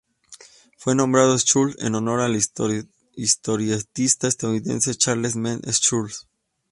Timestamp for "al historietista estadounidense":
2.21-4.95